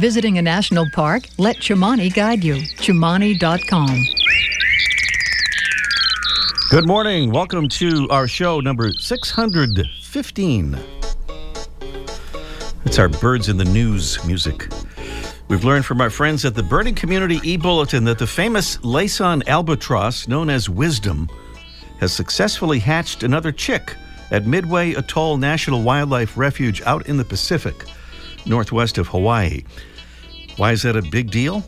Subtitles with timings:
[0.00, 2.54] Visiting a national park, let Chimani guide you.
[2.54, 4.02] Chimani.com.
[6.70, 7.30] Good morning.
[7.30, 10.78] Welcome to our show number 615.
[12.86, 14.72] It's our Birds in the News music.
[15.48, 19.46] We've learned from our friends at the Birding Community e Bulletin that the famous Laysan
[19.46, 21.28] albatross, known as Wisdom,
[21.98, 23.94] has successfully hatched another chick
[24.30, 27.84] at Midway Atoll National Wildlife Refuge out in the Pacific,
[28.46, 29.62] northwest of Hawaii.
[30.56, 31.64] Why is that a big deal?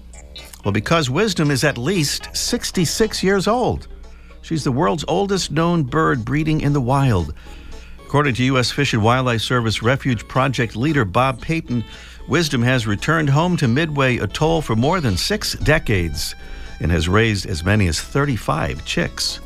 [0.64, 3.88] Well, because Wisdom is at least 66 years old.
[4.42, 7.34] She's the world's oldest known bird breeding in the wild.
[8.04, 8.70] According to U.S.
[8.70, 11.84] Fish and Wildlife Service Refuge Project leader Bob Peyton,
[12.28, 16.34] Wisdom has returned home to Midway Atoll for more than six decades
[16.80, 19.40] and has raised as many as 35 chicks.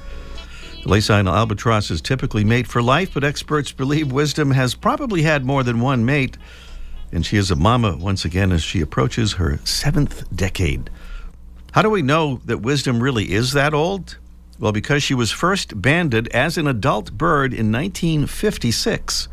[0.82, 5.44] The Laysan albatross is typically mate for life, but experts believe Wisdom has probably had
[5.44, 6.36] more than one mate,
[7.12, 10.90] and she is a mama once again as she approaches her seventh decade.
[11.72, 14.18] How do we know that Wisdom really is that old?
[14.58, 19.28] Well, because she was first banded as an adult bird in 1956.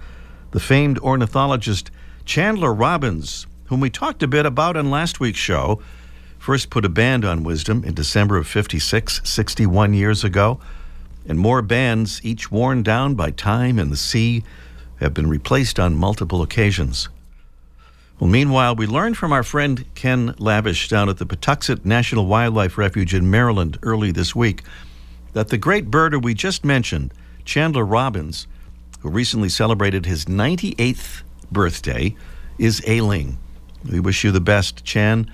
[0.52, 1.90] The famed ornithologist
[2.26, 5.82] Chandler Robbins, whom we talked a bit about on last week's show,
[6.38, 10.60] first put a band on Wisdom in December of 56, 61 years ago.
[11.26, 14.44] And more bands, each worn down by time and the sea,
[15.00, 17.08] have been replaced on multiple occasions.
[18.24, 22.78] Well, meanwhile, we learned from our friend Ken Lavish down at the Patuxent National Wildlife
[22.78, 24.64] Refuge in Maryland early this week
[25.34, 27.14] that the great birder we just mentioned,
[27.44, 28.48] Chandler Robbins,
[29.02, 32.16] who recently celebrated his 98th birthday,
[32.58, 33.40] is ailing.
[33.92, 35.30] We wish you the best, Chan,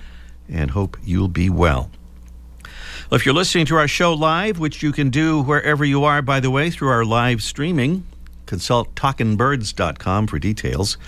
[0.48, 1.92] and hope you'll be well.
[3.08, 6.22] Well, if you're listening to our show live, which you can do wherever you are,
[6.22, 8.04] by the way, through our live streaming,
[8.46, 10.98] consult talkingbirds.com for details.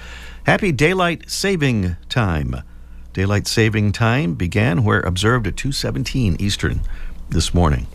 [0.44, 2.62] Happy daylight saving time.
[3.12, 6.80] Daylight saving time began where observed at 2:17 Eastern
[7.28, 7.86] this morning.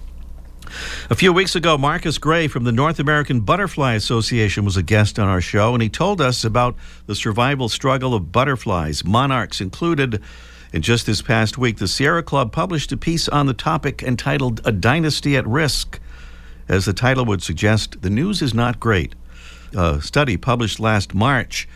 [1.09, 5.19] A few weeks ago, Marcus Gray from the North American Butterfly Association was a guest
[5.19, 10.22] on our show, and he told us about the survival struggle of butterflies, monarchs included.
[10.72, 14.62] And just this past week, the Sierra Club published a piece on the topic entitled
[14.63, 16.00] A Dynasty at Risk.
[16.69, 19.16] As the title would suggest, the news is not great.
[19.75, 21.68] A study published last March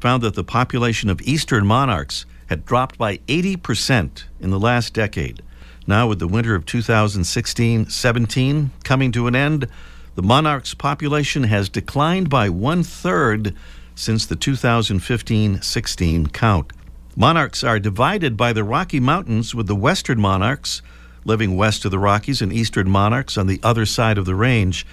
[0.00, 5.42] found that the population of eastern monarchs had dropped by 80% in the last decade.
[5.86, 9.68] Now, with the winter of 2016 17 coming to an end,
[10.14, 13.54] the monarch's population has declined by one third
[13.94, 16.72] since the 2015 16 count.
[17.16, 20.82] Monarchs are divided by the Rocky Mountains, with the western monarchs
[21.24, 24.86] living west of the Rockies and eastern monarchs on the other side of the range.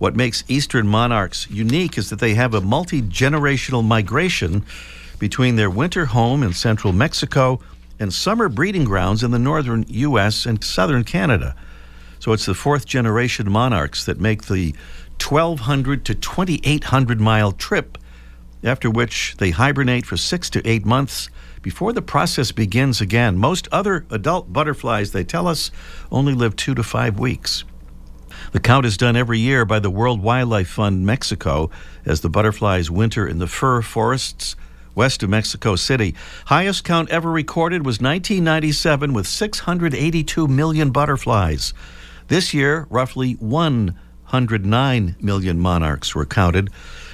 [0.00, 4.64] What makes eastern monarchs unique is that they have a multi generational migration
[5.18, 7.60] between their winter home in central Mexico
[7.98, 10.46] and summer breeding grounds in the northern U.S.
[10.46, 11.54] and southern Canada.
[12.18, 14.74] So it's the fourth generation monarchs that make the
[15.22, 17.98] 1,200 to 2,800 mile trip,
[18.64, 21.28] after which they hibernate for six to eight months
[21.60, 23.36] before the process begins again.
[23.36, 25.70] Most other adult butterflies, they tell us,
[26.10, 27.64] only live two to five weeks.
[28.52, 31.70] The count is done every year by the World Wildlife Fund Mexico
[32.04, 34.56] as the butterflies winter in the fir forests
[34.94, 36.14] west of Mexico City.
[36.46, 41.72] Highest count ever recorded was 1997 with 682 million butterflies.
[42.28, 46.70] This year, roughly 109 million monarchs were counted.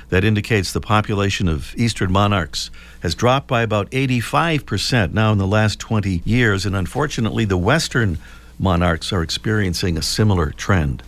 [0.08, 5.46] That indicates the population of eastern monarchs has dropped by about 85% now in the
[5.46, 8.18] last 20 years, and unfortunately, the western
[8.58, 11.02] monarchs are experiencing a similar trend.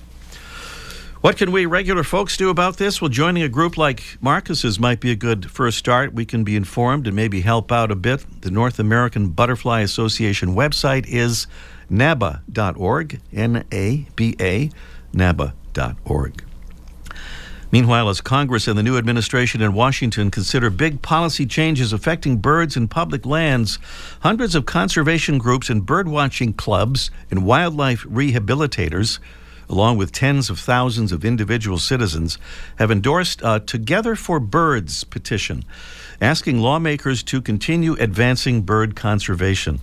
[1.20, 3.02] What can we regular folks do about this?
[3.02, 6.12] Well, joining a group like Marcus's might be a good first start.
[6.12, 8.42] We can be informed and maybe help out a bit.
[8.42, 11.48] The North American Butterfly Association website is
[11.90, 14.70] naba.org, N A B A,
[15.12, 16.44] naba.org.
[17.72, 22.76] Meanwhile, as Congress and the new administration in Washington consider big policy changes affecting birds
[22.76, 23.80] and public lands,
[24.20, 29.18] hundreds of conservation groups and birdwatching clubs and wildlife rehabilitators
[29.68, 32.38] along with tens of thousands of individual citizens,
[32.76, 35.64] have endorsed a Together for Birds petition,
[36.20, 39.80] asking lawmakers to continue advancing bird conservation.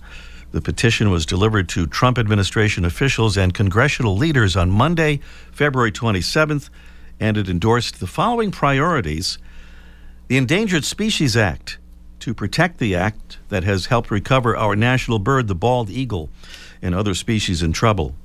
[0.52, 5.20] The petition was delivered to Trump administration officials and congressional leaders on Monday,
[5.52, 6.70] February 27th,
[7.20, 9.38] and it endorsed the following priorities
[10.28, 11.78] the Endangered Species Act
[12.18, 16.28] to protect the act that has helped recover our national bird, the bald eagle,
[16.82, 18.16] and other species in trouble.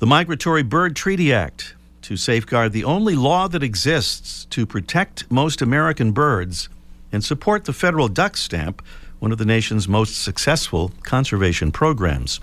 [0.00, 5.62] The Migratory Bird Treaty Act to safeguard the only law that exists to protect most
[5.62, 6.68] American birds
[7.12, 8.82] and support the federal duck stamp,
[9.20, 12.40] one of the nation's most successful conservation programs.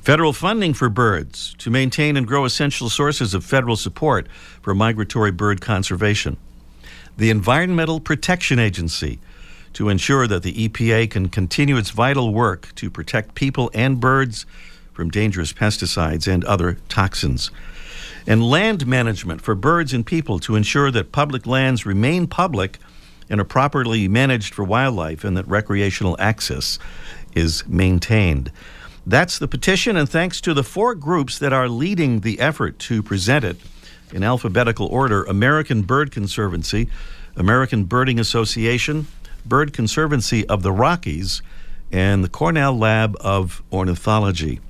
[0.00, 4.28] Federal funding for birds to maintain and grow essential sources of federal support
[4.62, 6.36] for migratory bird conservation.
[7.16, 9.18] The Environmental Protection Agency
[9.72, 14.46] to ensure that the EPA can continue its vital work to protect people and birds
[14.94, 17.50] from dangerous pesticides and other toxins.
[18.26, 22.78] And land management for birds and people to ensure that public lands remain public
[23.28, 26.78] and are properly managed for wildlife and that recreational access
[27.34, 28.50] is maintained.
[29.06, 33.02] That's the petition, and thanks to the four groups that are leading the effort to
[33.02, 33.58] present it
[34.12, 36.88] in alphabetical order American Bird Conservancy,
[37.36, 39.06] American Birding Association,
[39.44, 41.42] Bird Conservancy of the Rockies,
[41.92, 44.60] and the Cornell Lab of Ornithology.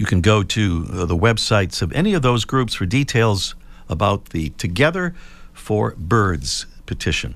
[0.00, 3.54] You can go to uh, the websites of any of those groups for details
[3.86, 5.14] about the Together
[5.52, 7.34] for Birds petition.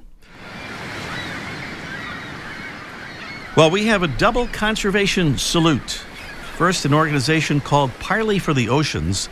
[3.54, 6.00] Well, we have a double conservation salute.
[6.56, 9.28] First, an organization called Parley for the Oceans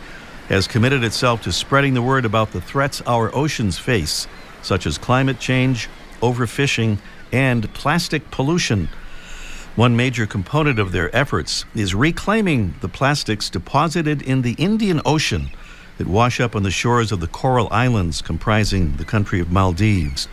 [0.50, 4.28] has committed itself to spreading the word about the threats our oceans face,
[4.60, 5.88] such as climate change,
[6.20, 6.98] overfishing,
[7.32, 8.90] and plastic pollution.
[9.74, 15.48] One major component of their efforts is reclaiming the plastics deposited in the Indian Ocean
[15.96, 20.28] that wash up on the shores of the coral islands comprising the country of Maldives.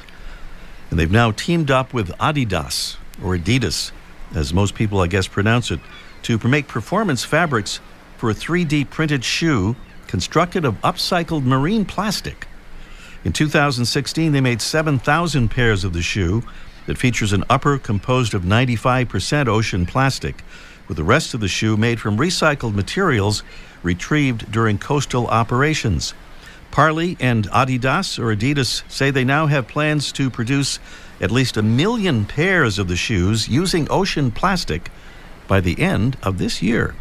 [0.90, 3.92] And they've now teamed up with Adidas, or Adidas,
[4.36, 5.80] as most people, I guess, pronounce it,
[6.24, 7.80] to make performance fabrics
[8.18, 9.78] for a 3D printed shoe
[10.08, 12.46] constructed of upcycled marine plastic.
[13.24, 16.44] In 2016, they made 7,000 pairs of the shoe
[16.90, 20.44] that features an upper composed of 95% ocean plastic,
[20.88, 23.44] with the rest of the shoe made from recycled materials
[23.84, 26.16] retrieved during coastal operations.
[26.72, 30.80] Parley and Adidas or Adidas say they now have plans to produce
[31.22, 34.90] at least a million pairs of the shoes using ocean plastic
[35.48, 36.96] by the end of this year.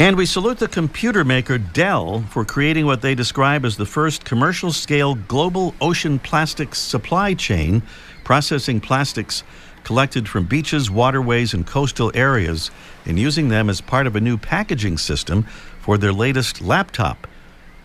[0.00, 4.24] And we salute the computer maker Dell for creating what they describe as the first
[4.24, 7.82] commercial scale global ocean plastics supply chain
[8.28, 9.42] processing plastics
[9.84, 12.70] collected from beaches, waterways, and coastal areas
[13.06, 15.44] and using them as part of a new packaging system
[15.80, 17.26] for their latest laptop.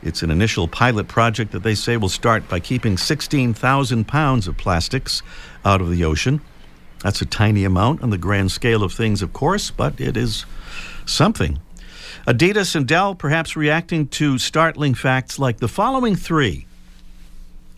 [0.01, 4.57] It's an initial pilot project that they say will start by keeping 16,000 pounds of
[4.57, 5.23] plastics
[5.63, 6.41] out of the ocean.
[7.03, 10.45] That's a tiny amount on the grand scale of things, of course, but it is
[11.05, 11.61] something.
[12.27, 16.67] Adidas and Dell perhaps reacting to startling facts like the following three.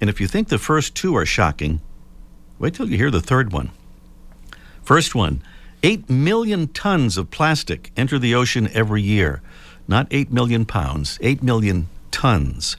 [0.01, 1.79] And if you think the first two are shocking,
[2.57, 3.71] Wait till you hear the third one.
[4.83, 5.41] First one
[5.83, 9.41] 8 million tons of plastic enter the ocean every year.
[9.87, 12.77] Not 8 million pounds, 8 million tons.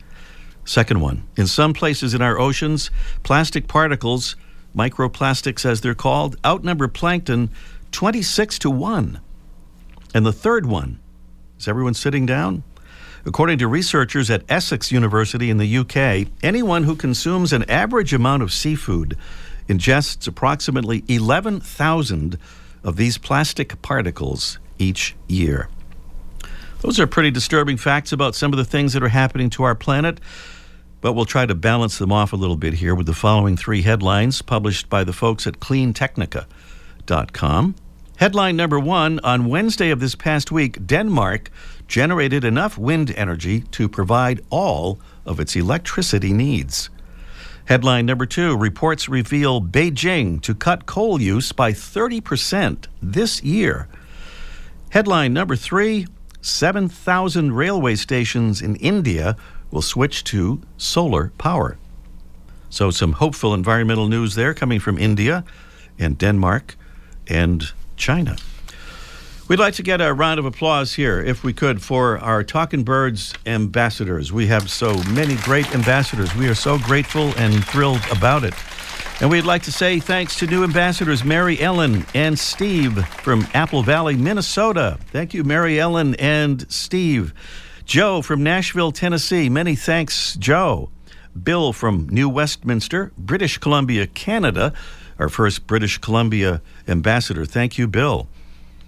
[0.65, 2.91] Second one In some places in our oceans,
[3.23, 4.35] plastic particles,
[4.75, 7.51] microplastics as they're called, outnumber plankton
[7.93, 9.21] 26 to 1.
[10.15, 10.99] And the third one
[11.59, 12.63] is everyone sitting down?
[13.27, 18.43] According to researchers at Essex University in the UK, anyone who consumes an average amount
[18.43, 19.17] of seafood
[19.69, 22.39] ingests approximately 11,000
[22.85, 25.69] of these plastic particles each year.
[26.81, 29.75] Those are pretty disturbing facts about some of the things that are happening to our
[29.75, 30.21] planet,
[31.01, 33.83] but we'll try to balance them off a little bit here with the following three
[33.83, 37.75] headlines published by the folks at cleantechnica.com.
[38.19, 41.51] Headline number one On Wednesday of this past week, Denmark
[41.87, 46.89] generated enough wind energy to provide all of its electricity needs.
[47.67, 53.89] Headline number two Reports reveal Beijing to cut coal use by 30% this year.
[54.91, 56.07] Headline number three
[56.41, 59.37] 7,000 railway stations in India
[59.73, 61.77] will switch to solar power.
[62.71, 65.45] So, some hopeful environmental news there coming from India
[65.99, 66.77] and Denmark
[67.27, 68.37] and China.
[69.49, 72.83] We'd like to get a round of applause here, if we could, for our Talking
[72.83, 74.33] Birds ambassadors.
[74.33, 76.35] We have so many great ambassadors.
[76.35, 78.55] We are so grateful and thrilled about it.
[79.21, 83.85] And we'd like to say thanks to new ambassadors Mary Ellen and Steve from Apple
[83.85, 84.99] Valley, Minnesota.
[85.13, 87.33] Thank you, Mary Ellen and Steve.
[87.85, 89.49] Joe from Nashville, Tennessee.
[89.49, 90.91] Many thanks, Joe.
[91.41, 94.73] Bill from New Westminster, British Columbia, Canada.
[95.21, 97.47] Our first British Columbia ambassador.
[97.47, 98.27] Thank you, Bill.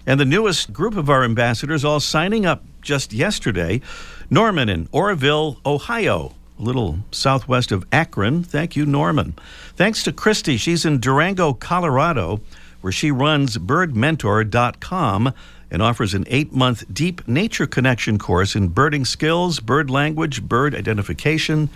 [0.05, 3.81] And the newest group of our ambassadors all signing up just yesterday
[4.29, 8.43] Norman in Orrville, Ohio, a little southwest of Akron.
[8.43, 9.33] Thank you, Norman.
[9.75, 10.57] Thanks to Christy.
[10.57, 12.41] She's in Durango, Colorado,
[12.81, 15.33] where she runs birdmentor.com
[15.71, 20.75] and offers an eight month deep nature connection course in birding skills, bird language, bird
[20.75, 21.69] identification,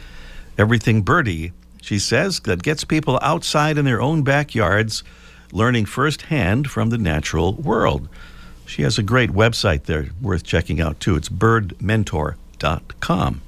[0.58, 1.54] everything birdie.
[1.82, 5.04] She says that gets people outside in their own backyards,
[5.54, 8.10] learning firsthand from the natural world.
[8.66, 11.16] She has a great website there worth checking out too.
[11.16, 13.42] It's birdmentor.com.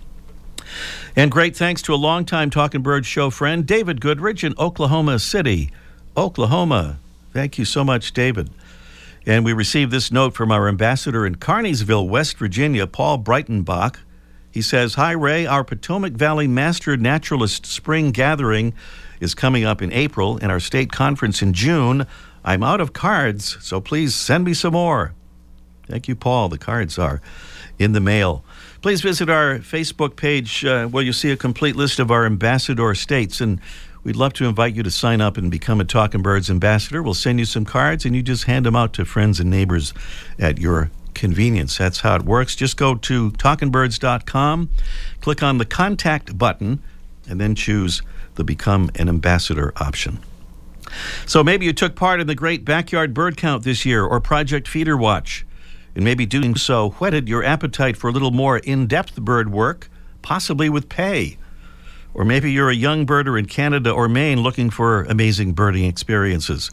[1.16, 5.72] And great thanks to a longtime Talking Bird show friend, David Goodrich in Oklahoma City,
[6.16, 7.00] Oklahoma.
[7.34, 8.50] Thank you so much, David.
[9.26, 13.98] And we received this note from our ambassador in Kearneysville, West Virginia, Paul Breitenbach.
[14.52, 15.46] He says, Hi, Ray.
[15.46, 18.74] Our Potomac Valley Master Naturalist Spring Gathering
[19.26, 22.08] is coming up in April and our state conference in June.
[22.46, 25.14] I'm out of cards, so please send me some more.
[25.88, 26.48] Thank you, Paul.
[26.48, 27.22] The cards are
[27.78, 28.46] in the mail.
[28.82, 32.96] Please visit our Facebook page uh, where you see a complete list of our ambassador
[32.96, 33.42] states.
[33.42, 33.60] And
[34.06, 37.02] We'd love to invite you to sign up and become a Talking Birds ambassador.
[37.02, 39.96] We'll send you some cards and you just hand them out to friends and neighbors
[40.38, 41.80] at your convenience.
[41.80, 42.56] That's how it works.
[42.56, 44.70] Just go to talkingbirds.com,
[45.22, 46.84] click on the contact button,
[47.28, 48.04] and then choose
[48.36, 50.20] the Become an Ambassador option.
[51.26, 54.68] So maybe you took part in the Great Backyard Bird Count this year or Project
[54.68, 55.46] Feeder Watch,
[55.96, 59.90] and maybe doing so whetted your appetite for a little more in depth bird work,
[60.22, 61.38] possibly with pay.
[62.14, 66.72] Or maybe you're a young birder in Canada or Maine looking for amazing birding experiences.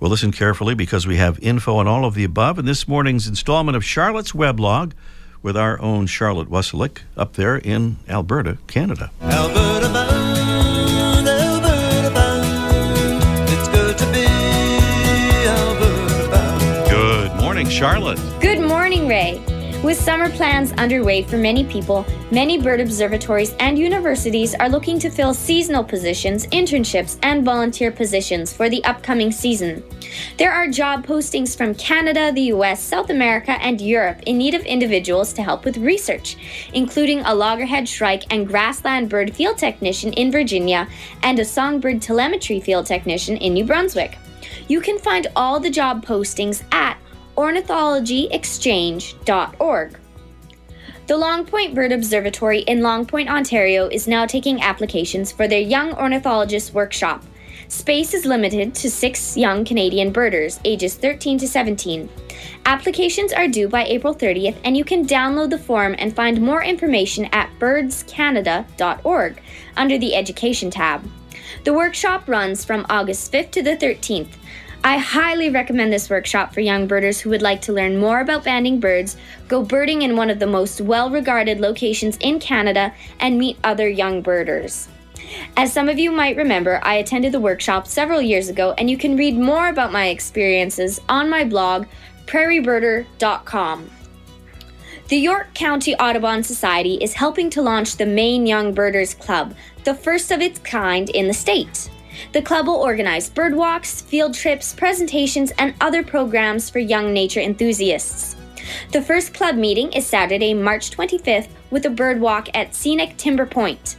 [0.00, 3.28] Well, listen carefully because we have info on all of the above in this morning's
[3.28, 4.92] installment of Charlotte's Weblog
[5.42, 9.10] with our own Charlotte Wasylik up there in Alberta, Canada.
[9.20, 10.31] Alberta
[17.72, 18.20] Charlotte.
[18.40, 19.42] Good morning, Ray.
[19.82, 25.10] With summer plans underway for many people, many bird observatories and universities are looking to
[25.10, 29.82] fill seasonal positions, internships, and volunteer positions for the upcoming season.
[30.36, 34.62] There are job postings from Canada, the US, South America, and Europe in need of
[34.66, 36.36] individuals to help with research,
[36.74, 40.86] including a loggerhead shrike and grassland bird field technician in Virginia
[41.22, 44.18] and a songbird telemetry field technician in New Brunswick.
[44.68, 46.98] You can find all the job postings at
[47.36, 49.98] ornithologyexchange.org.
[51.08, 55.60] The Long Point Bird Observatory in Long Point, Ontario is now taking applications for their
[55.60, 57.24] Young Ornithologist Workshop.
[57.68, 62.08] Space is limited to six young Canadian birders, ages 13 to 17.
[62.66, 66.62] Applications are due by April 30th, and you can download the form and find more
[66.62, 69.42] information at birdscanada.org
[69.76, 71.02] under the Education tab.
[71.64, 74.34] The workshop runs from August 5th to the 13th.
[74.84, 78.42] I highly recommend this workshop for young birders who would like to learn more about
[78.42, 83.38] banding birds, go birding in one of the most well regarded locations in Canada, and
[83.38, 84.88] meet other young birders.
[85.56, 88.98] As some of you might remember, I attended the workshop several years ago, and you
[88.98, 91.86] can read more about my experiences on my blog,
[92.26, 93.88] prairiebirder.com.
[95.08, 99.94] The York County Audubon Society is helping to launch the Maine Young Birders Club, the
[99.94, 101.88] first of its kind in the state.
[102.32, 107.40] The club will organize bird walks, field trips, presentations, and other programs for young nature
[107.40, 108.36] enthusiasts.
[108.92, 113.46] The first club meeting is Saturday, March 25th, with a bird walk at Scenic Timber
[113.46, 113.96] Point.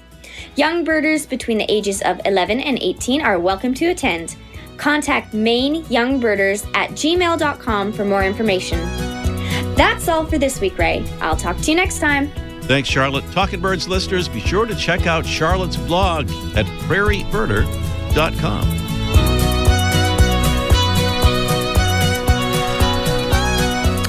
[0.56, 4.36] Young birders between the ages of 11 and 18 are welcome to attend.
[4.78, 8.80] Contact Maine Young Birders at gmail.com for more information.
[9.76, 11.06] That's all for this week, Ray.
[11.22, 12.32] I'll talk to you next time.
[12.64, 13.30] Thanks, Charlotte.
[13.32, 18.64] Talking Birds listeners, be sure to check out Charlotte's blog at prairiebirder.com com.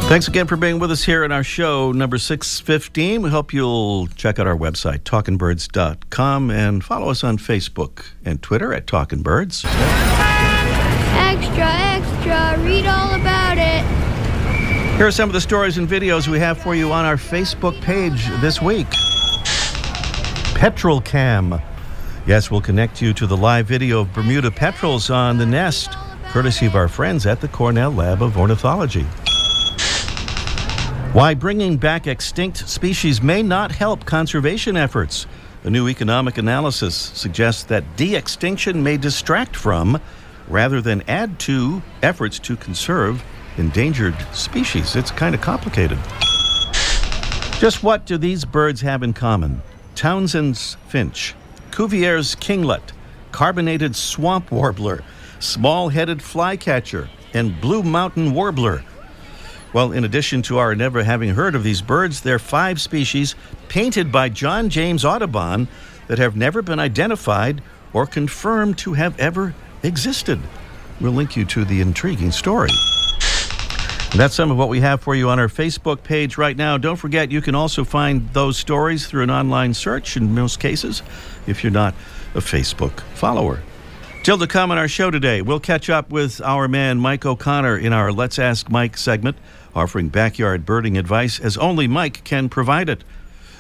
[0.09, 3.23] Thanks again for being with us here in our show number 615.
[3.23, 8.75] We hope you'll check out our website, talkingbirds.com, and follow us on Facebook and Twitter
[8.75, 9.65] at Talking Birds.
[11.17, 13.83] Extra, extra, read all about it.
[14.97, 17.81] Here are some of the stories and videos we have for you on our Facebook
[17.81, 18.87] page this week.
[20.55, 21.61] Petrel Cam
[22.27, 25.91] Yes, we'll connect you to the live video of Bermuda petrels on the nest,
[26.29, 29.03] courtesy of our friends at the Cornell Lab of Ornithology.
[31.13, 35.27] Why bringing back extinct species may not help conservation efforts.
[35.65, 40.01] A new economic analysis suggests that de extinction may distract from,
[40.49, 43.23] rather than add to, efforts to conserve
[43.59, 44.97] endangered species.
[44.97, 45.99] It's kind of complicated.
[47.61, 49.61] Just what do these birds have in common?
[49.95, 51.35] Townsend's finch,
[51.75, 52.93] Cuvier's kinglet,
[53.33, 55.03] carbonated swamp warbler,
[55.41, 58.85] small headed flycatcher, and blue mountain warbler.
[59.73, 63.35] Well, in addition to our never having heard of these birds, there are five species
[63.67, 65.67] painted by John James Audubon
[66.07, 67.61] that have never been identified
[67.93, 69.53] or confirmed to have ever
[69.83, 70.39] existed.
[71.01, 72.71] We'll link you to the intriguing story.
[74.17, 76.79] That's some of what we have for you on our Facebook page right now.
[76.79, 81.03] Don't forget, you can also find those stories through an online search in most cases
[81.49, 81.95] if you're not
[82.37, 83.61] a Facebook follower.
[84.23, 87.77] Till to come on our show today, we'll catch up with our man Mike O'Connor
[87.77, 89.37] in our Let's Ask Mike segment,
[89.75, 93.03] offering backyard birding advice as only Mike can provide it.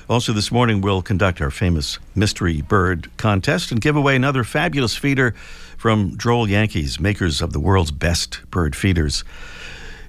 [0.08, 4.94] Also, this morning, we'll conduct our famous mystery bird contest and give away another fabulous
[4.94, 5.34] feeder
[5.76, 9.25] from Droll Yankees, makers of the world's best bird feeders.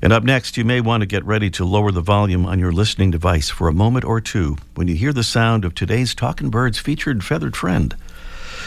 [0.05, 2.71] And up next, you may want to get ready to lower the volume on your
[2.71, 6.51] listening device for a moment or two when you hear the sound of today's Talking
[6.51, 7.95] Birds featured feathered friend.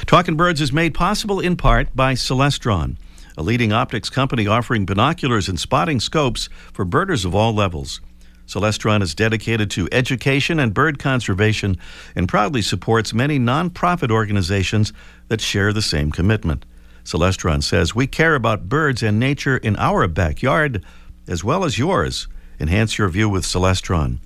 [0.04, 2.96] Talking Birds is made possible in part by Celestron,
[3.36, 8.00] a leading optics company offering binoculars and spotting scopes for birders of all levels.
[8.48, 11.76] Celestron is dedicated to education and bird conservation
[12.16, 14.92] and proudly supports many nonprofit organizations
[15.28, 16.64] that share the same commitment.
[17.04, 20.84] Celestron says, We care about birds and nature in our backyard
[21.28, 22.26] as well as yours.
[22.58, 24.18] Enhance your view with Celestron.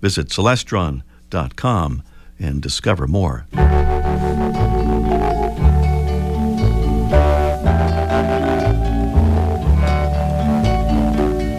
[0.00, 2.02] Visit celestron.com
[2.38, 3.46] and discover more.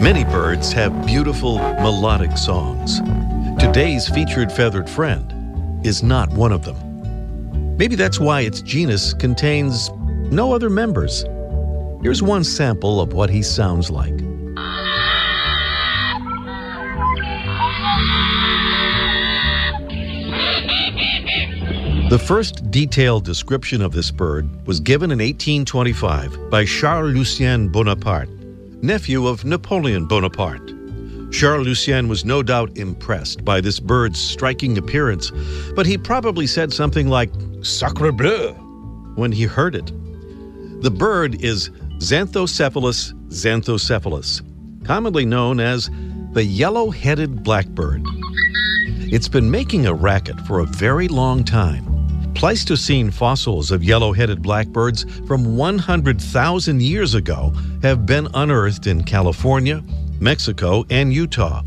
[0.02, 3.00] Many birds have beautiful melodic songs.
[3.60, 7.78] Today's featured feathered friend is not one of them.
[7.78, 9.90] Maybe that's why its genus contains
[10.32, 11.24] no other members.
[12.02, 14.18] Here's one sample of what he sounds like.
[22.10, 28.30] The first detailed description of this bird was given in 1825 by Charles Lucien Bonaparte,
[28.82, 30.72] nephew of Napoleon Bonaparte.
[31.34, 35.34] Charles Lucien was no doubt impressed by this bird's striking appearance,
[35.76, 37.30] but he probably said something like
[37.62, 38.54] Sacre bleu
[39.16, 39.92] when he heard it.
[40.82, 45.90] The bird is Xanthocephalus xanthocephalus, commonly known as
[46.32, 48.02] the yellow headed blackbird.
[49.12, 51.97] It's been making a racket for a very long time.
[52.38, 59.84] Pleistocene fossils of yellow headed blackbirds from 100,000 years ago have been unearthed in California,
[60.20, 61.64] Mexico, and Utah.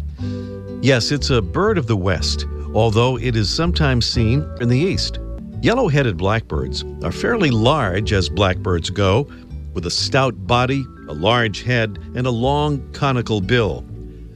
[0.81, 5.19] Yes, it's a bird of the West, although it is sometimes seen in the East.
[5.61, 9.29] Yellow headed blackbirds are fairly large as blackbirds go,
[9.75, 13.85] with a stout body, a large head, and a long conical bill.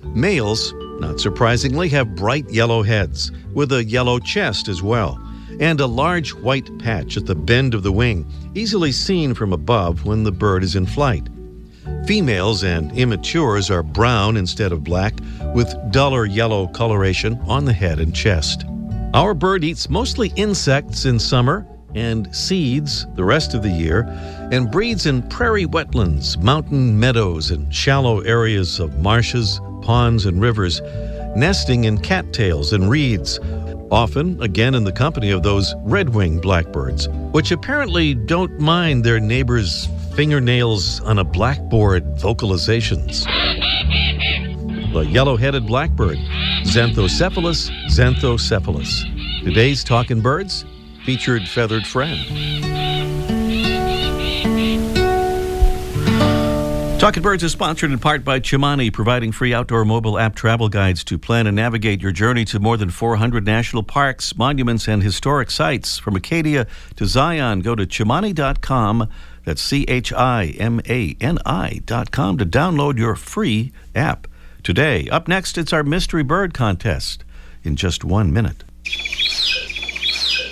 [0.03, 5.21] Males, not surprisingly, have bright yellow heads, with a yellow chest as well
[5.61, 10.05] and a large white patch at the bend of the wing, easily seen from above
[10.05, 11.29] when the bird is in flight.
[12.07, 15.15] Females and immatures are brown instead of black,
[15.55, 18.65] with duller yellow coloration on the head and chest.
[19.15, 24.05] Our bird eats mostly insects in summer and seeds the rest of the year,
[24.51, 30.81] and breeds in prairie wetlands, mountain meadows, and shallow areas of marshes, ponds, and rivers,
[31.37, 33.39] nesting in cattails and reeds,
[33.91, 39.21] often again in the company of those red winged blackbirds, which apparently don't mind their
[39.21, 43.25] neighbors' fingernails on a blackboard vocalizations.
[44.93, 46.19] The yellow headed blackbird,
[46.65, 49.45] Xanthocephalus xanthocephalus.
[49.45, 50.65] Today's Talking Birds
[51.05, 52.74] featured feathered friend.
[57.05, 61.05] Talking Birds is sponsored in part by Chimani, providing free outdoor mobile app travel guides
[61.05, 65.51] to plan and navigate your journey to more than 400 national parks, monuments, and historic
[65.51, 65.99] sites.
[65.99, 69.11] From Acadia to Zion, go to Chimani.com.
[69.45, 74.27] That's C H I M A N I.com to download your free app
[74.63, 75.07] today.
[75.11, 77.23] Up next, it's our Mystery Bird Contest
[77.63, 78.65] in just one minute.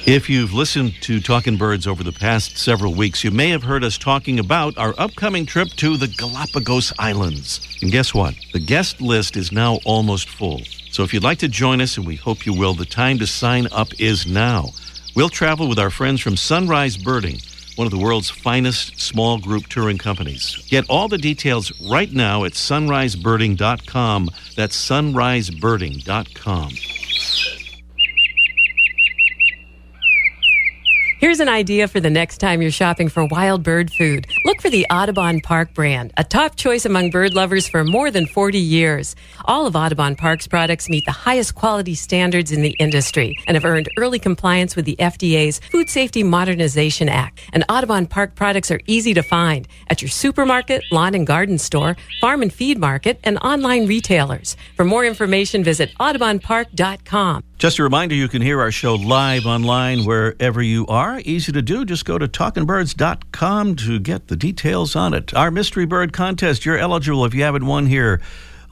[0.05, 3.85] If you've listened to Talking Birds over the past several weeks, you may have heard
[3.85, 7.79] us talking about our upcoming trip to the Galapagos Islands.
[7.83, 8.35] And guess what?
[8.53, 10.62] The guest list is now almost full.
[10.91, 13.29] So if you'd like to join us, and we hope you will, the time to
[13.29, 14.71] sign up is now.
[15.15, 17.38] We'll travel with our friends from Sunrise Birding,
[17.77, 20.67] one of the world's finest small group touring companies.
[20.69, 24.31] Get all the details right now at sunrisebirding.com.
[24.57, 26.71] That's sunrisebirding.com.
[31.23, 34.27] Here's an idea for the next time you're shopping for wild bird food.
[34.45, 38.27] Look for the Audubon Park brand, a top choice among bird lovers for more than
[38.27, 39.15] 40 years.
[39.45, 43.65] All of Audubon Park's products meet the highest quality standards in the industry and have
[43.65, 47.39] earned early compliance with the FDA's Food Safety Modernization Act.
[47.53, 51.97] And Audubon Park products are easy to find at your supermarket, lawn and garden store,
[52.21, 54.57] farm and feed market, and online retailers.
[54.75, 57.45] For more information, visit audubonpark.com.
[57.62, 61.22] Just a reminder you can hear our show live online wherever you are.
[61.25, 61.85] Easy to do.
[61.85, 65.33] Just go to talkingbirds.com to get the details on it.
[65.33, 68.20] Our Mystery Bird contest, you're eligible if you haven't won here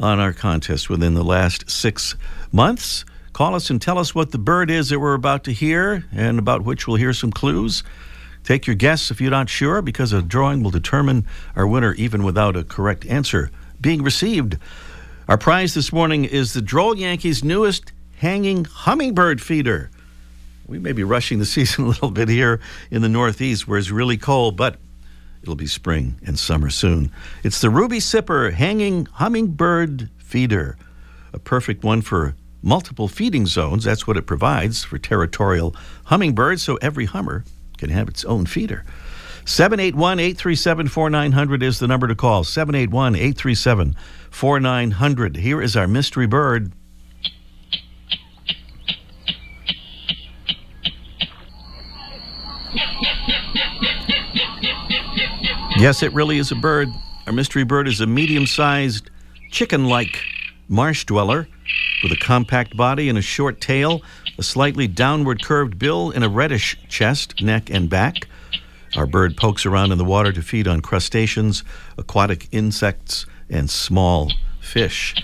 [0.00, 2.16] on our contest within the last six
[2.50, 3.04] months.
[3.32, 6.40] Call us and tell us what the bird is that we're about to hear and
[6.40, 7.84] about which we'll hear some clues.
[8.42, 12.24] Take your guess if you're not sure, because a drawing will determine our winner even
[12.24, 14.58] without a correct answer being received.
[15.28, 19.90] Our prize this morning is the Droll Yankees' newest hanging hummingbird feeder.
[20.66, 23.90] We may be rushing the season a little bit here in the Northeast where it's
[23.90, 24.76] really cold, but
[25.42, 27.10] it'll be spring and summer soon.
[27.42, 30.76] It's the Ruby Sipper hanging hummingbird feeder,
[31.32, 33.84] a perfect one for multiple feeding zones.
[33.84, 37.44] That's what it provides for territorial hummingbirds, so every hummer
[37.78, 38.84] can have its own feeder.
[39.46, 42.44] 781 837 4900 is the number to call.
[42.44, 43.96] 781 837
[44.30, 45.36] 4900.
[45.36, 46.72] Here is our mystery bird.
[55.80, 56.90] Yes, it really is a bird.
[57.26, 59.08] Our mystery bird is a medium sized,
[59.50, 60.22] chicken like
[60.68, 61.48] marsh dweller
[62.02, 64.02] with a compact body and a short tail,
[64.36, 68.28] a slightly downward curved bill, and a reddish chest, neck, and back.
[68.94, 71.64] Our bird pokes around in the water to feed on crustaceans,
[71.96, 75.14] aquatic insects, and small fish.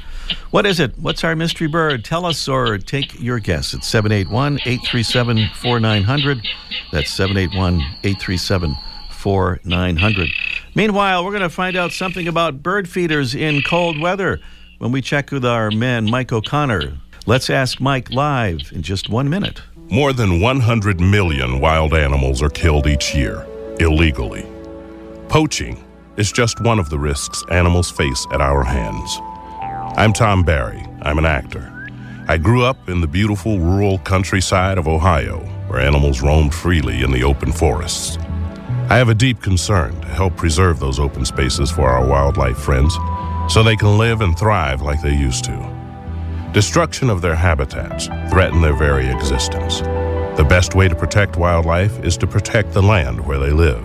[0.53, 0.99] What is it?
[0.99, 2.03] What's our mystery bird?
[2.03, 3.75] Tell us or take your guess.
[3.75, 6.49] It's 781 837 4900.
[6.93, 8.75] That's 781 837
[9.27, 10.31] 4900.
[10.77, 14.39] Meanwhile, we're going to find out something about bird feeders in cold weather
[14.79, 16.97] when we check with our man, Mike O'Connor.
[17.27, 19.61] Let's ask Mike live in just one minute.
[19.91, 23.45] More than 100 million wild animals are killed each year,
[23.81, 24.47] illegally.
[25.29, 25.85] Poaching
[26.17, 29.19] is just one of the risks animals face at our hands.
[29.99, 30.87] I'm Tom Barry.
[31.03, 31.73] I'm an actor.
[32.29, 37.11] I grew up in the beautiful rural countryside of Ohio, where animals roamed freely in
[37.11, 38.19] the open forests.
[38.89, 42.95] I have a deep concern to help preserve those open spaces for our wildlife friends
[43.49, 46.51] so they can live and thrive like they used to.
[46.53, 49.81] Destruction of their habitats threaten their very existence.
[50.37, 53.85] The best way to protect wildlife is to protect the land where they live.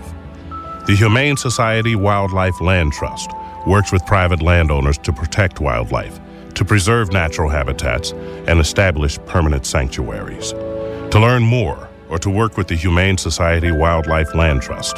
[0.86, 3.32] The Humane Society Wildlife Land Trust
[3.66, 6.20] works with private landowners to protect wildlife,
[6.54, 8.12] to preserve natural habitats,
[8.46, 10.52] and establish permanent sanctuaries.
[10.52, 14.96] To learn more or to work with the Humane Society Wildlife Land Trust,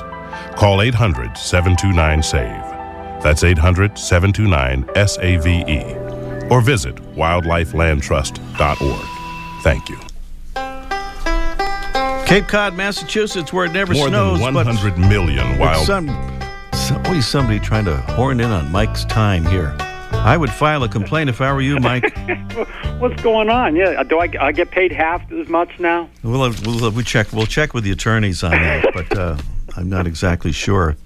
[0.56, 3.22] call 800 729 SAVE.
[3.22, 6.50] That's 800 729 SAVE.
[6.50, 9.06] Or visit wildlifelandtrust.org.
[9.62, 9.96] Thank you.
[12.26, 14.40] Cape Cod, Massachusetts, where it never More snows.
[14.40, 15.86] than but 100 million wild.
[15.86, 16.08] some,
[16.72, 19.76] some- always somebody trying to horn in on Mike's time here.
[20.24, 22.16] I would file a complaint if I were you, Mike.
[22.98, 23.76] What's going on?
[23.76, 26.08] Yeah, do I, I get paid half as much now?
[26.22, 27.30] We'll, we'll, we check.
[27.30, 29.36] We'll check with the attorneys on that, but uh,
[29.76, 30.96] I'm not exactly sure.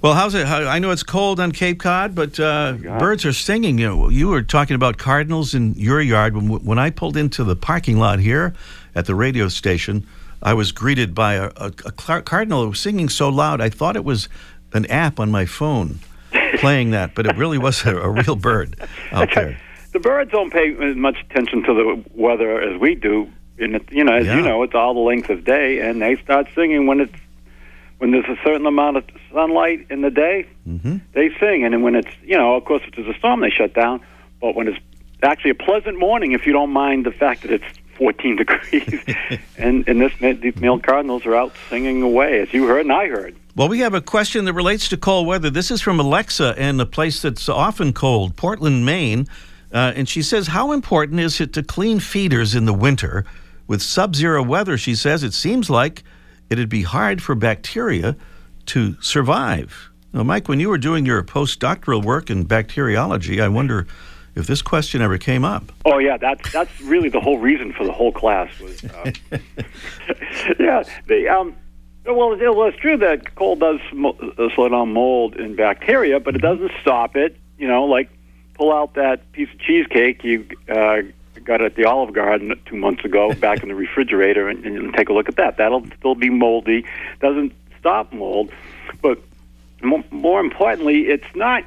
[0.00, 0.44] Well, how's it?
[0.48, 3.78] How, I know it's cold on Cape Cod, but uh, birds are singing.
[3.78, 6.34] You know, you were talking about cardinals in your yard.
[6.34, 8.54] When, when I pulled into the parking lot here
[8.96, 10.04] at the radio station,
[10.42, 13.60] I was greeted by a, a, a cardinal who was singing so loud.
[13.60, 14.28] I thought it was
[14.72, 16.00] an app on my phone
[16.62, 18.76] playing that, but it really was a, a real bird
[19.12, 19.58] out there.
[19.92, 23.28] The birds don't pay as much attention to the weather as we do.
[23.58, 24.36] And it, you know, as Yeah.
[24.36, 27.12] you know, it's all the length of day, and they start singing when it's
[27.98, 30.46] when there's a certain amount of sunlight in the day.
[30.64, 33.40] hmm They sing, and then when it's you know, of course, if there's a storm,
[33.42, 34.00] they shut down.
[34.40, 34.78] But when it's
[35.22, 37.64] actually a pleasant morning, if you don't mind the fact that it's
[37.98, 39.04] 14 degrees,
[39.58, 43.08] and and this these male cardinals are out singing away, as you heard and I
[43.08, 43.36] heard.
[43.54, 45.50] Well, we have a question that relates to cold weather.
[45.50, 49.26] This is from Alexa in a place that's often cold, Portland, Maine.
[49.70, 53.26] Uh, and she says, How important is it to clean feeders in the winter?
[53.66, 56.02] With sub zero weather, she says, it seems like
[56.48, 58.16] it'd be hard for bacteria
[58.66, 59.90] to survive.
[60.14, 63.86] Now, Mike, when you were doing your postdoctoral work in bacteriology, I wonder
[64.34, 65.72] if this question ever came up.
[65.84, 68.82] Oh yeah, that's that's really the whole reason for the whole class was.
[68.82, 69.12] Uh,
[70.58, 71.54] yeah, the um,
[72.04, 76.20] well, it, well, it's true that cold does mo- uh, slow down mold and bacteria,
[76.20, 77.36] but it doesn't stop it.
[77.58, 78.10] You know, like
[78.54, 81.02] pull out that piece of cheesecake you uh,
[81.44, 85.08] got at the Olive Garden two months ago, back in the refrigerator, and, and take
[85.08, 85.56] a look at that.
[85.56, 86.84] That'll still be moldy.
[87.20, 88.50] Doesn't stop mold,
[89.00, 89.20] but
[89.82, 91.64] mo- more importantly, it's not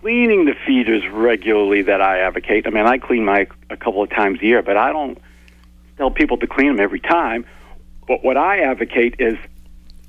[0.00, 2.66] cleaning the feeders regularly that I advocate.
[2.66, 5.18] I mean, I clean my a couple of times a year, but I don't
[5.96, 7.44] tell people to clean them every time.
[8.08, 9.36] But what I advocate is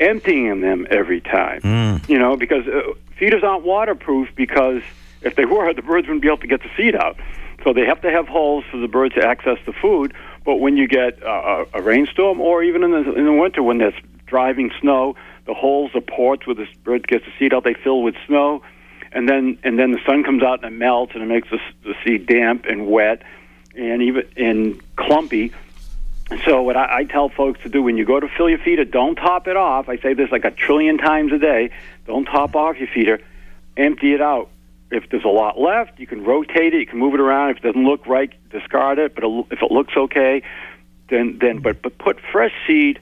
[0.01, 1.61] emptying them every time.
[2.07, 4.81] You know, because uh, feeders aren't waterproof because
[5.21, 7.17] if they were, the birds wouldn't be able to get the seed out.
[7.63, 10.13] So they have to have holes for the birds to access the food.
[10.43, 13.61] But when you get uh, a a rainstorm, or even in the in the winter
[13.61, 13.93] when there's
[14.25, 18.01] driving snow, the holes, the ports where the bird gets the seed out, they fill
[18.01, 18.63] with snow,
[19.11, 21.59] and then and then the sun comes out and it melts and it makes the,
[21.83, 23.21] the seed damp and wet,
[23.75, 25.51] and even and clumpy.
[26.45, 28.85] So what I, I tell folks to do when you go to fill your feeder,
[28.85, 29.89] don't top it off.
[29.89, 31.71] I say this like a trillion times a day.
[32.07, 33.19] Don't top off your feeder.
[33.77, 34.49] Empty it out.
[34.91, 36.79] If there's a lot left, you can rotate it.
[36.79, 37.51] You can move it around.
[37.51, 39.15] If it doesn't look right, discard it.
[39.15, 40.41] But if it looks okay,
[41.09, 42.99] then then but but put fresh seed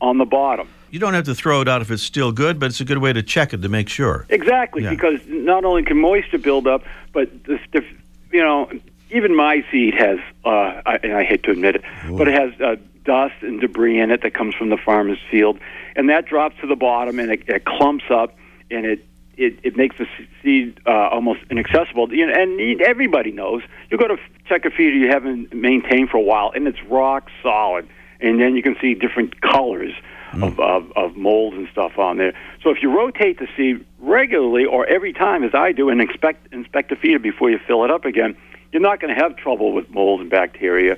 [0.00, 0.68] on the bottom.
[0.90, 2.98] You don't have to throw it out if it's still good, but it's a good
[2.98, 4.24] way to check it to make sure.
[4.28, 4.90] Exactly, Yeah.
[4.90, 7.84] because not only can moisture build up, but the, the
[8.32, 8.70] you know
[9.16, 11.84] even my seed has, uh, I, and I hate to admit it,
[12.16, 15.58] but it has uh, dust and debris in it that comes from the farmer's field,
[15.96, 18.36] and that drops to the bottom and it, it clumps up,
[18.70, 19.04] and it.
[19.38, 20.06] It, it makes the
[20.42, 22.10] seed uh, almost inaccessible.
[22.10, 24.16] You know, and everybody knows you go to
[24.48, 27.86] check a feeder you haven't maintained for a while, and it's rock solid.
[28.18, 29.92] And then you can see different colors
[30.32, 32.32] of, of, of mold and stuff on there.
[32.62, 36.52] So if you rotate the seed regularly or every time, as I do, and inspect
[36.52, 38.38] inspect the feeder before you fill it up again,
[38.72, 40.96] you're not going to have trouble with mold and bacteria.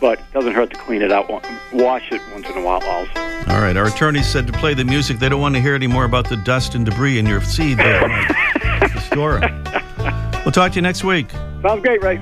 [0.00, 1.28] But it doesn't hurt to clean it out.
[1.72, 3.20] Wash it once in a while, also.
[3.50, 5.18] All right, our attorney said to play the music.
[5.18, 7.78] They don't want to hear any more about the dust and debris in your seed
[7.78, 8.08] there.
[9.16, 10.44] Mike.
[10.44, 11.30] We'll talk to you next week.
[11.62, 12.20] Sounds great, Ray.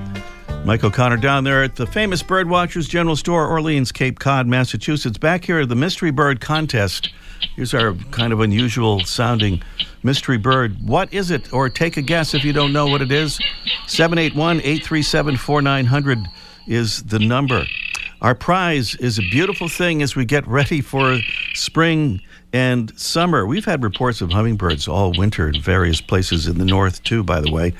[0.63, 5.17] Mike O'Connor down there at the famous Birdwatchers General Store, Orleans, Cape Cod, Massachusetts.
[5.17, 7.13] Back here at the Mystery Bird Contest.
[7.55, 9.61] Here's our kind of unusual sounding
[10.03, 10.77] mystery bird.
[10.81, 11.51] What is it?
[11.53, 13.39] Or take a guess if you don't know what it is.
[13.87, 16.19] 781 837 4900
[16.67, 17.65] is the number.
[18.21, 21.19] Our prize is a beautiful thing as we get ready for
[21.53, 22.21] spring
[22.53, 23.45] and summer.
[23.45, 27.41] We've had reports of hummingbirds all winter in various places in the north, too, by
[27.41, 27.73] the way.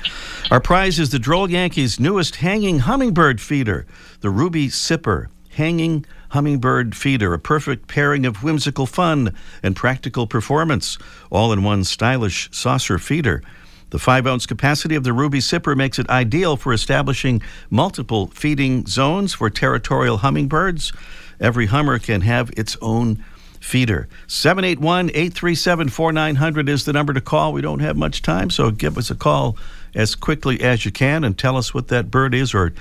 [0.50, 3.86] Our prize is the Droll Yankees' newest hanging hummingbird feeder,
[4.20, 10.98] the Ruby Sipper Hanging Hummingbird Feeder, a perfect pairing of whimsical fun and practical performance,
[11.30, 13.42] all in one stylish saucer feeder.
[13.90, 18.86] The five ounce capacity of the Ruby Sipper makes it ideal for establishing multiple feeding
[18.86, 20.92] zones for territorial hummingbirds.
[21.40, 23.24] Every hummer can have its own
[23.60, 24.08] feeder.
[24.26, 27.52] 781 837 4900 is the number to call.
[27.52, 29.56] We don't have much time, so give us a call
[29.94, 32.72] as quickly as you can and tell us what that bird is or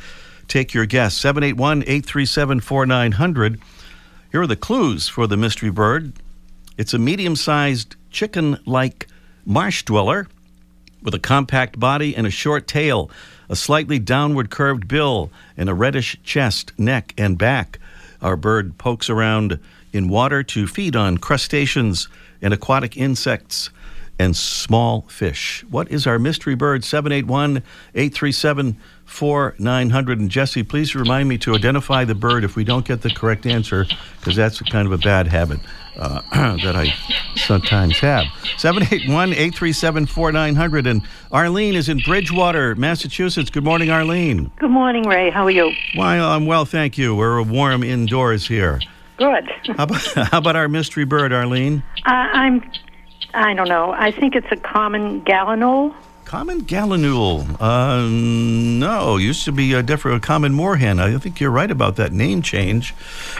[0.47, 1.15] take your guess.
[1.17, 3.61] 781 837 4900.
[4.31, 6.13] Here are the clues for the mystery bird
[6.77, 9.07] it's a medium sized chicken like
[9.45, 10.27] marsh dweller
[11.01, 13.09] with a compact body and a short tail,
[13.47, 17.79] a slightly downward curved bill, and a reddish chest, neck, and back.
[18.21, 19.59] Our bird pokes around
[19.93, 22.09] in water to feed on crustaceans
[22.41, 23.69] and aquatic insects
[24.19, 25.65] and small fish.
[25.69, 26.83] What is our mystery bird?
[26.83, 30.19] 781 837 4900.
[30.19, 33.45] And Jesse, please remind me to identify the bird if we don't get the correct
[33.45, 33.85] answer,
[34.19, 35.59] because that's kind of a bad habit
[35.97, 36.21] uh,
[36.63, 36.93] that I
[37.35, 38.25] sometimes have.
[38.57, 40.87] 781 837 4900.
[40.87, 41.01] And
[41.31, 43.49] Arlene is in Bridgewater, Massachusetts.
[43.49, 44.51] Good morning, Arlene.
[44.59, 45.29] Good morning, Ray.
[45.29, 45.71] How are you?
[45.95, 47.15] Why, I'm well, thank you.
[47.15, 48.79] We're warm indoors here.
[49.17, 49.49] Good.
[49.77, 50.01] How about,
[50.31, 51.83] how about our mystery bird, Arlene?
[52.05, 52.71] Uh, I'm.
[53.35, 53.91] I don't know.
[53.91, 55.93] I think it's a common gallinule.
[56.23, 57.45] Common gallinule.
[57.61, 60.99] Uh, no, used to be a different, a common moorhen.
[60.99, 62.95] I think you're right about that name change,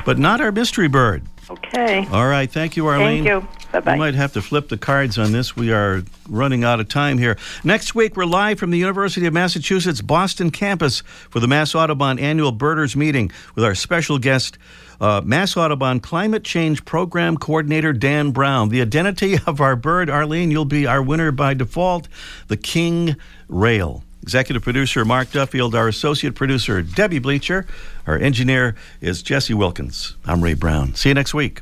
[0.06, 1.24] but not our mystery bird.
[1.50, 2.06] Okay.
[2.12, 3.24] All right, thank you, Arlene.
[3.24, 3.48] Thank you.
[3.72, 3.94] Bye bye.
[3.94, 5.56] We might have to flip the cards on this.
[5.56, 7.38] We are running out of time here.
[7.64, 12.18] Next week, we're live from the University of Massachusetts Boston campus for the Mass Audubon
[12.20, 14.58] annual Birders meeting with our special guest,
[15.00, 18.70] uh, Mass Audubon Climate Change Program Coordinator Dan Brown.
[18.70, 22.08] The identity of our bird, Arlene, you'll be our winner by default,
[22.48, 23.16] the King
[23.48, 24.04] Rail.
[24.24, 27.68] Executive producer Mark Duffield, our associate producer Debbie Bleacher,
[28.08, 30.16] our engineer is Jesse Wilkins.
[30.26, 30.96] I'm Ray Brown.
[30.96, 31.62] See you next week.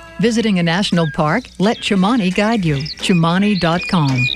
[0.21, 1.45] Visiting a national park?
[1.57, 2.75] Let Chimani guide you.
[2.75, 4.27] Chimani.com.